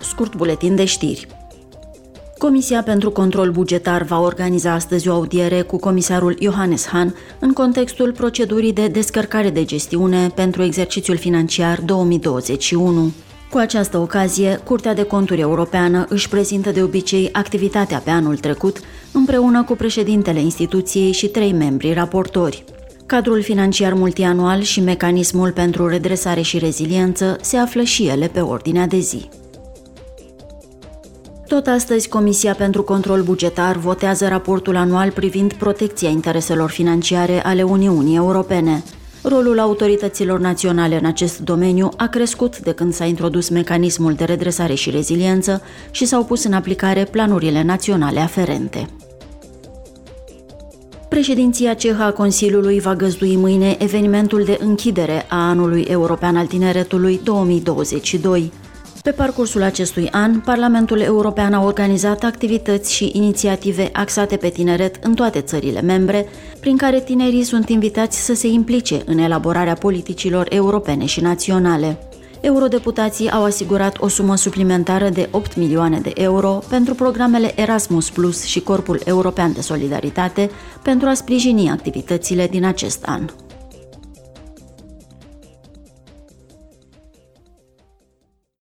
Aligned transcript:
Scurt 0.00 0.36
buletin 0.36 0.76
de 0.76 0.84
știri. 0.84 1.26
Comisia 2.38 2.82
pentru 2.82 3.10
control 3.10 3.50
bugetar 3.50 4.02
va 4.02 4.20
organiza 4.20 4.72
astăzi 4.72 5.08
o 5.08 5.12
audiere 5.12 5.62
cu 5.62 5.76
comisarul 5.76 6.36
Johannes 6.40 6.86
Hahn 6.86 7.14
în 7.38 7.52
contextul 7.52 8.12
procedurii 8.12 8.72
de 8.72 8.86
descărcare 8.86 9.50
de 9.50 9.64
gestiune 9.64 10.28
pentru 10.34 10.62
exercițiul 10.62 11.16
financiar 11.16 11.80
2021. 11.84 13.12
Cu 13.50 13.58
această 13.58 13.98
ocazie, 13.98 14.60
Curtea 14.64 14.94
de 14.94 15.02
Conturi 15.02 15.40
Europeană 15.40 16.06
își 16.08 16.28
prezintă 16.28 16.70
de 16.70 16.82
obicei 16.82 17.28
activitatea 17.32 17.98
pe 17.98 18.10
anul 18.10 18.36
trecut, 18.36 18.80
împreună 19.12 19.64
cu 19.64 19.74
președintele 19.74 20.40
instituției 20.40 21.12
și 21.12 21.26
trei 21.26 21.52
membri 21.52 21.92
raportori. 21.92 22.64
Cadrul 23.06 23.42
financiar 23.42 23.92
multianual 23.92 24.60
și 24.60 24.80
mecanismul 24.80 25.52
pentru 25.52 25.88
redresare 25.88 26.40
și 26.40 26.58
reziliență 26.58 27.36
se 27.40 27.56
află 27.56 27.82
și 27.82 28.06
ele 28.06 28.26
pe 28.26 28.40
ordinea 28.40 28.86
de 28.86 28.98
zi. 28.98 29.28
Tot 31.48 31.66
astăzi, 31.66 32.08
Comisia 32.08 32.54
pentru 32.54 32.82
Control 32.82 33.22
Bugetar 33.22 33.76
votează 33.76 34.28
raportul 34.28 34.76
anual 34.76 35.10
privind 35.10 35.52
protecția 35.52 36.08
intereselor 36.08 36.70
financiare 36.70 37.44
ale 37.44 37.62
Uniunii 37.62 38.16
Europene. 38.16 38.82
Rolul 39.22 39.58
autorităților 39.58 40.40
naționale 40.40 40.98
în 40.98 41.04
acest 41.04 41.38
domeniu 41.38 41.88
a 41.96 42.06
crescut 42.06 42.58
de 42.58 42.72
când 42.72 42.92
s-a 42.92 43.04
introdus 43.04 43.48
mecanismul 43.48 44.12
de 44.12 44.24
redresare 44.24 44.74
și 44.74 44.90
reziliență 44.90 45.62
și 45.90 46.04
s-au 46.04 46.24
pus 46.24 46.44
în 46.44 46.52
aplicare 46.52 47.04
planurile 47.04 47.62
naționale 47.62 48.20
aferente. 48.20 48.86
Președinția 51.08 51.74
cehă 51.74 52.02
a 52.02 52.12
Consiliului 52.12 52.80
va 52.80 52.94
găzdui 52.94 53.36
mâine 53.36 53.76
evenimentul 53.78 54.44
de 54.44 54.58
închidere 54.60 55.26
a 55.28 55.48
anului 55.48 55.86
european 55.88 56.36
al 56.36 56.46
tineretului 56.46 57.20
2022. 57.24 58.52
Pe 59.08 59.14
parcursul 59.14 59.62
acestui 59.62 60.08
an, 60.10 60.40
Parlamentul 60.40 61.00
European 61.00 61.52
a 61.52 61.64
organizat 61.64 62.24
activități 62.24 62.94
și 62.94 63.10
inițiative 63.14 63.88
axate 63.92 64.36
pe 64.36 64.48
tineret 64.48 65.04
în 65.04 65.14
toate 65.14 65.40
țările 65.40 65.80
membre, 65.80 66.26
prin 66.60 66.76
care 66.76 67.00
tinerii 67.00 67.42
sunt 67.42 67.68
invitați 67.68 68.24
să 68.24 68.34
se 68.34 68.46
implice 68.46 69.02
în 69.06 69.18
elaborarea 69.18 69.74
politicilor 69.74 70.46
europene 70.50 71.04
și 71.04 71.20
naționale. 71.20 71.98
Eurodeputații 72.40 73.30
au 73.30 73.44
asigurat 73.44 73.96
o 74.00 74.08
sumă 74.08 74.36
suplimentară 74.36 75.08
de 75.08 75.28
8 75.30 75.56
milioane 75.56 76.00
de 76.00 76.12
euro 76.14 76.62
pentru 76.68 76.94
programele 76.94 77.60
Erasmus 77.60 78.10
Plus 78.10 78.44
și 78.44 78.60
Corpul 78.60 79.00
European 79.04 79.52
de 79.52 79.60
Solidaritate 79.60 80.50
pentru 80.82 81.08
a 81.08 81.14
sprijini 81.14 81.70
activitățile 81.70 82.46
din 82.46 82.64
acest 82.64 83.04
an. 83.06 83.24